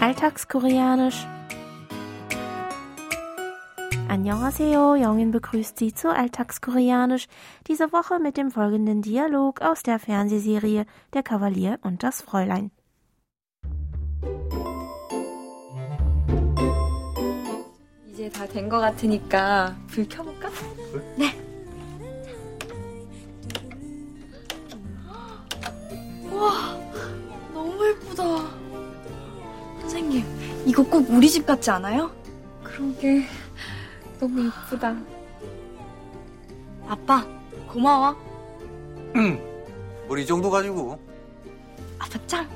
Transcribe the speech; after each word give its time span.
Alltagskoreanisch. 0.00 1.26
Annyeonghaseyo, 4.08 4.94
Jongin 4.96 5.30
begrüßt 5.32 5.78
Sie 5.78 5.92
zu 5.94 6.08
Alltagskoreanisch, 6.10 7.26
diese 7.66 7.92
Woche 7.92 8.18
mit 8.18 8.36
dem 8.36 8.50
folgenden 8.50 9.02
Dialog 9.02 9.60
aus 9.62 9.82
der 9.82 9.98
Fernsehserie 9.98 10.86
Der 11.14 11.22
Kavalier 11.22 11.78
und 11.82 12.02
das 12.02 12.22
Fräulein. 12.22 12.70
이제 18.14 18.30
다 18.30 18.46
된 18.46 18.68
것 18.68 18.78
같으니까 18.80 19.74
불 19.88 20.06
켜볼까? 20.08 20.48
네. 21.18 21.47
선생님, 29.89 30.23
이거 30.67 30.83
꼭 30.83 31.09
우리 31.09 31.27
집 31.27 31.47
같지 31.47 31.71
않아요? 31.71 32.11
그러게, 32.63 33.25
너무 34.19 34.45
예쁘다. 34.45 34.95
아빠, 36.87 37.25
고마워. 37.67 38.15
응. 39.15 39.41
우리 40.07 40.21
이 40.21 40.25
정도 40.27 40.51
가지고. 40.51 40.99
아빠 41.97 42.19
짱. 42.27 42.47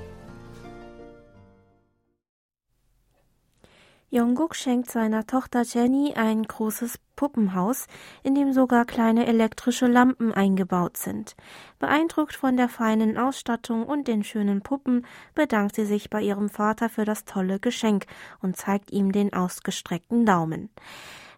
Jungkook 4.13 4.55
schenkt 4.55 4.91
seiner 4.91 5.25
Tochter 5.25 5.63
Jenny 5.63 6.13
ein 6.13 6.43
großes 6.43 6.99
Puppenhaus, 7.15 7.87
in 8.21 8.35
dem 8.35 8.53
sogar 8.53 8.85
kleine 8.85 9.25
elektrische 9.25 9.87
Lampen 9.87 10.31
eingebaut 10.31 10.97
sind. 10.97 11.35
Beeindruckt 11.79 12.35
von 12.35 12.55
der 12.55 12.69
feinen 12.69 13.17
Ausstattung 13.17 13.87
und 13.87 14.07
den 14.07 14.23
schönen 14.23 14.61
Puppen 14.61 15.07
bedankt 15.33 15.73
sie 15.73 15.85
sich 15.85 16.11
bei 16.11 16.21
ihrem 16.21 16.49
Vater 16.49 16.89
für 16.89 17.05
das 17.05 17.25
tolle 17.25 17.59
Geschenk 17.59 18.05
und 18.39 18.55
zeigt 18.55 18.91
ihm 18.91 19.11
den 19.11 19.33
ausgestreckten 19.33 20.27
Daumen. 20.27 20.69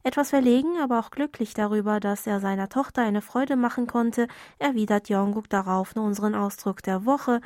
Etwas 0.03 0.31
verlegen, 0.31 0.77
aber 0.81 0.99
auch 0.99 1.11
glücklich 1.11 1.53
darüber, 1.53 2.01
dass 2.01 2.27
er 2.27 2.41
seiner 2.41 2.67
Tochter 2.67 3.03
eine 3.03 3.21
Freude 3.21 3.55
machen 3.55 3.87
konnte, 3.87 4.27
erwidert 4.59 5.07
Jungkook 5.07 5.49
darauf 5.49 5.95
nur 5.95 6.03
unseren 6.03 6.35
Ausdruck 6.35 6.83
der 6.83 7.05
Woche. 7.05 7.39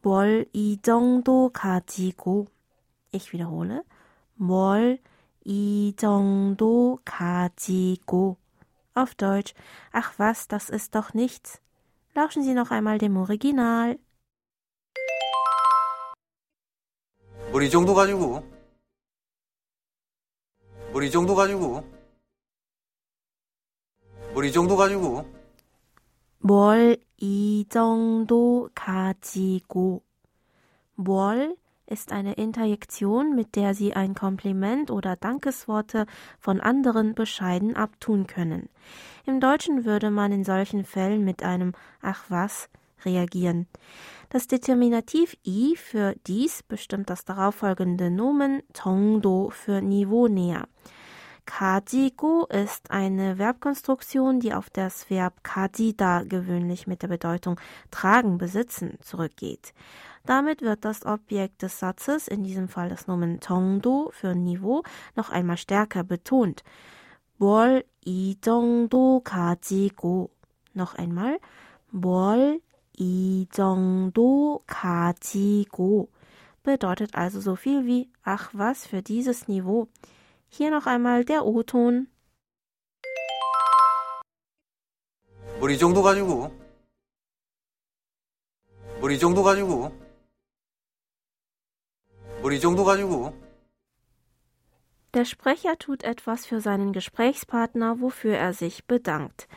Bol 0.00 0.46
i 0.54 0.78
dong 0.80 1.24
do 1.24 1.50
ka 1.50 1.80
ji. 1.88 2.14
Ich 3.10 3.32
wiederhole. 3.32 3.82
뭘 4.39 4.99
이 5.45 5.93
정도 5.95 6.99
가지고. 7.05 8.37
Auf 8.95 9.13
Deutsch, 9.15 9.53
ach 9.91 10.17
was, 10.17 10.47
das 10.47 10.69
ist 10.69 10.95
doch 10.95 11.13
nichts. 11.13 11.59
Lauschen 12.15 12.43
Sie 12.43 12.53
noch 12.53 12.71
einmal 12.71 12.97
dem 12.97 13.17
Original. 13.17 13.97
우리 17.53 17.67
이 17.67 17.69
정도 17.69 17.93
가지고. 17.93 18.43
우리 20.93 21.07
이 21.07 21.11
정도 21.11 21.35
가지고. 21.35 21.83
우리 24.33 24.49
이 24.49 24.51
정도 24.51 24.75
가지고. 24.75 25.25
뭘 26.39 26.97
이 27.17 27.65
정도 27.69 28.69
가지고. 28.73 30.03
뭘 30.95 31.55
ist 31.90 32.12
eine 32.12 32.34
Interjektion, 32.34 33.34
mit 33.34 33.56
der 33.56 33.74
Sie 33.74 33.94
ein 33.94 34.14
Kompliment 34.14 34.90
oder 34.90 35.16
Dankesworte 35.16 36.06
von 36.38 36.60
anderen 36.60 37.14
bescheiden 37.14 37.76
abtun 37.76 38.26
können. 38.26 38.68
Im 39.26 39.40
Deutschen 39.40 39.84
würde 39.84 40.10
man 40.10 40.32
in 40.32 40.44
solchen 40.44 40.84
Fällen 40.84 41.24
mit 41.24 41.42
einem 41.42 41.72
Ach 42.00 42.24
was 42.28 42.68
reagieren. 43.04 43.66
Das 44.28 44.46
Determinativ 44.46 45.36
i 45.44 45.74
für 45.76 46.14
dies 46.26 46.62
bestimmt 46.62 47.10
das 47.10 47.24
darauffolgende 47.24 48.10
Nomen 48.10 48.62
정도 48.72 49.50
für 49.50 49.82
Niveau 49.82 50.28
näher. 50.28 50.68
가지고 51.49 52.47
ist 52.47 52.91
eine 52.91 53.37
Verbkonstruktion, 53.37 54.39
die 54.39 54.53
auf 54.53 54.69
das 54.69 55.09
Verb 55.09 55.43
가지다 55.43 56.23
gewöhnlich 56.23 56.87
mit 56.87 57.01
der 57.01 57.07
Bedeutung 57.07 57.59
tragen, 57.91 58.37
besitzen 58.37 58.97
zurückgeht. 59.01 59.73
Damit 60.25 60.61
wird 60.61 60.85
das 60.85 61.05
Objekt 61.05 61.61
des 61.61 61.79
Satzes, 61.79 62.27
in 62.27 62.43
diesem 62.43 62.67
Fall 62.67 62.89
das 62.89 63.07
Nomen 63.07 63.41
정도 63.41 64.09
für 64.11 64.33
Niveau, 64.33 64.83
noch 65.15 65.29
einmal 65.29 65.57
stärker 65.57 66.03
betont. 66.03 66.63
뭘 67.37 67.83
이 68.05 68.37
정도 68.39 69.21
가지고. 69.23 70.29
Noch 70.73 70.95
einmal. 70.95 71.39
뭘 71.91 72.61
이 72.97 73.47
정도 73.51 74.61
가지고. 74.67 76.09
Bedeutet 76.63 77.15
also 77.15 77.39
so 77.41 77.55
viel 77.55 77.85
wie 77.85 78.09
ach 78.23 78.49
was 78.53 78.87
für 78.87 79.01
dieses 79.01 79.47
Niveau. 79.47 79.87
Hier 80.49 80.69
noch 80.69 80.87
einmal 80.87 81.25
der 81.25 81.45
O-Ton. 81.45 82.07
우리 85.61 85.75
이 85.75 85.77
정도 85.77 86.01
가지고. 86.01 86.51
우리 89.01 89.15
이 89.15 89.19
정도 89.19 89.43
가지고. 89.43 89.91
우리 92.43 92.57
이 92.57 92.59
정도 92.59 92.83
가지고. 92.83 93.33
Der 95.13 95.23
Sprecher 95.23 95.77
tut 95.77 96.03
etwas 96.03 96.45
für 96.45 96.59
seinen 96.59 96.91
Gesprächspartner, 96.91 98.01
wofür 98.01 98.35
er 98.35 98.53
sich 98.53 98.85
bedankt. 98.85 99.47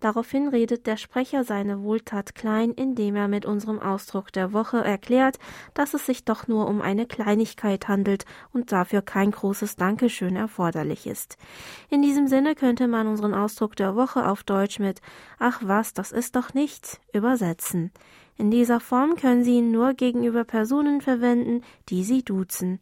Daraufhin 0.00 0.48
redet 0.48 0.86
der 0.86 0.96
Sprecher 0.96 1.44
seine 1.44 1.82
Wohltat 1.82 2.34
klein, 2.34 2.72
indem 2.72 3.16
er 3.16 3.28
mit 3.28 3.46
unserem 3.46 3.78
Ausdruck 3.78 4.32
der 4.32 4.52
Woche 4.52 4.78
erklärt, 4.78 5.38
dass 5.74 5.94
es 5.94 6.06
sich 6.06 6.24
doch 6.24 6.48
nur 6.48 6.68
um 6.68 6.82
eine 6.82 7.06
Kleinigkeit 7.06 7.88
handelt 7.88 8.24
und 8.52 8.72
dafür 8.72 9.02
kein 9.02 9.30
großes 9.30 9.76
Dankeschön 9.76 10.36
erforderlich 10.36 11.06
ist. 11.06 11.38
In 11.88 12.02
diesem 12.02 12.28
Sinne 12.28 12.54
könnte 12.54 12.88
man 12.88 13.06
unseren 13.06 13.34
Ausdruck 13.34 13.76
der 13.76 13.96
Woche 13.96 14.28
auf 14.28 14.44
Deutsch 14.44 14.78
mit 14.78 15.00
Ach 15.38 15.60
was, 15.62 15.94
das 15.94 16.12
ist 16.12 16.36
doch 16.36 16.54
nichts 16.54 17.00
übersetzen. 17.12 17.90
In 18.36 18.50
dieser 18.50 18.80
Form 18.80 19.16
können 19.16 19.44
Sie 19.44 19.58
ihn 19.58 19.70
nur 19.70 19.94
gegenüber 19.94 20.44
Personen 20.44 21.00
verwenden, 21.00 21.62
die 21.88 22.04
Sie 22.04 22.22
duzen. 22.22 22.80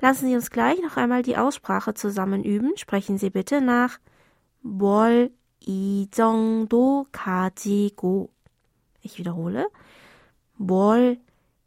Lassen 0.00 0.26
Sie 0.26 0.34
uns 0.34 0.50
gleich 0.50 0.82
noch 0.82 0.96
einmal 0.96 1.22
die 1.22 1.36
Aussprache 1.36 1.94
zusammen 1.94 2.42
üben. 2.42 2.72
Sprechen 2.76 3.18
Sie 3.18 3.30
bitte 3.30 3.60
nach. 3.60 4.00
뭘 4.62 5.30
이 5.66 6.08
정도 6.10 7.06
가지고. 7.12 8.28
Ich 9.04 9.18
wiederhole. 9.18 9.68
뭘 10.56 11.18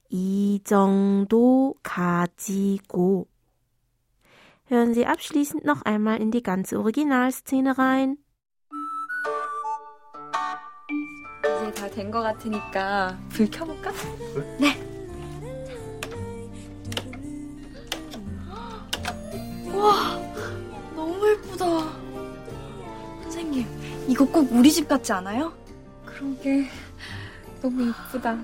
이 0.09 0.61
정도 0.63 1.75
가지고. 1.83 3.27
Hören 4.69 4.93
Sie 4.93 5.05
abschließend 5.05 5.63
noch 5.65 5.81
einmal 5.83 6.21
in 6.21 6.31
die 6.31 6.41
ganze 6.41 6.79
Originalszene 6.79 7.77
rein. 7.77 8.17
이제 11.43 11.71
다 11.73 11.89
된 11.89 12.11
것 12.11 12.21
같으니까 12.21 13.17
불 13.29 13.49
켜볼까? 13.49 13.91
네. 14.59 14.94
이거 24.08 24.24
꼭 24.26 24.50
우리 24.52 24.70
집 24.70 24.88
같지 24.88 25.12
않아요? 25.12 25.52
그러게, 26.04 26.66
너무 27.62 27.88
예쁘다. 27.88 28.38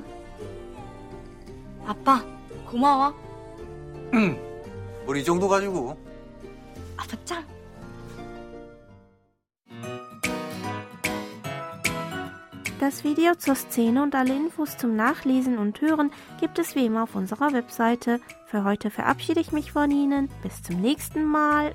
아빠, 1.86 2.24
고마워. 2.70 3.14
응. 4.14 4.38
우리 5.06 5.20
이 5.20 5.24
정도 5.24 5.48
가지고. 5.48 5.96
아빠 6.96 7.16
짱. 7.24 7.44
Das 12.78 13.04
Video 13.04 13.34
zur 13.34 13.54
Szene 13.56 14.02
und 14.02 14.14
alle 14.14 14.34
Infos 14.34 14.76
zum 14.76 14.96
Nachlesen 14.96 15.56
und 15.56 15.80
Hören 15.80 16.10
gibt 16.38 16.58
es 16.58 16.76
wie 16.76 16.84
immer 16.84 17.04
auf 17.04 17.14
unserer 17.14 17.52
Webseite. 17.52 18.20
Für 18.46 18.64
heute 18.64 18.90
verabschiede 18.90 19.40
ich 19.40 19.50
mich 19.50 19.72
von 19.72 19.90
Ihnen. 19.90 20.28
Bis 20.42 20.62
zum 20.62 20.82
nächsten 20.82 21.24
Mal. 21.24 21.74